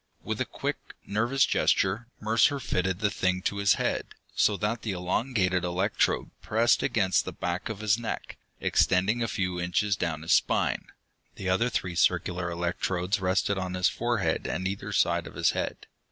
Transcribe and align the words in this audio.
With 0.23 0.41
a 0.41 0.45
quick, 0.45 0.77
nervous 1.05 1.45
gesture, 1.45 2.07
Mercer 2.19 2.59
fitted 2.59 3.01
the 3.01 3.11
thing 3.11 3.43
to 3.43 3.57
his 3.57 3.75
head, 3.75 4.15
so 4.35 4.57
that 4.57 4.81
the 4.81 4.93
elongated 4.93 5.63
electrode 5.63 6.31
pressed 6.41 6.81
against 6.81 7.23
the 7.23 7.31
back 7.31 7.69
of 7.69 7.81
his 7.81 7.99
neck, 7.99 8.39
extending 8.59 9.21
a 9.21 9.27
few 9.27 9.59
inches 9.61 9.95
down 9.95 10.23
his 10.23 10.33
spine. 10.33 10.85
The 11.35 11.49
other 11.49 11.69
three 11.69 11.93
circular 11.93 12.49
electrodes 12.49 13.21
rested 13.21 13.59
on 13.59 13.75
his 13.75 13.89
forehead 13.89 14.47
and 14.47 14.67
either 14.67 14.91
side 14.91 15.27
of 15.27 15.35
his 15.35 15.51
head. 15.51 15.85